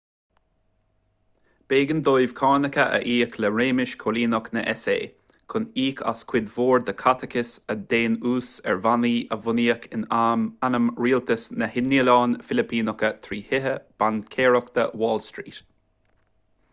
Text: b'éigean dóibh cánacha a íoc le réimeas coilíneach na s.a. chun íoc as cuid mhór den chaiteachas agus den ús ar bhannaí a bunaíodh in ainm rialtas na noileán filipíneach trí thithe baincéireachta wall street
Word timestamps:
b'éigean 1.73 1.99
dóibh 2.05 2.31
cánacha 2.39 2.85
a 2.97 3.01
íoc 3.15 3.35
le 3.43 3.51
réimeas 3.57 3.91
coilíneach 4.03 4.47
na 4.57 4.63
s.a. 4.73 4.95
chun 5.55 5.67
íoc 5.85 6.01
as 6.13 6.23
cuid 6.33 6.49
mhór 6.55 6.87
den 6.89 6.97
chaiteachas 7.03 7.51
agus 7.75 7.85
den 7.95 8.17
ús 8.31 8.55
ar 8.73 8.81
bhannaí 8.87 9.13
a 9.37 9.41
bunaíodh 9.45 9.87
in 10.01 10.09
ainm 10.71 10.91
rialtas 11.05 11.47
na 11.65 11.69
noileán 11.93 12.35
filipíneach 12.51 13.07
trí 13.29 13.43
thithe 13.53 13.79
baincéireachta 14.05 14.91
wall 15.05 15.25
street 15.31 15.65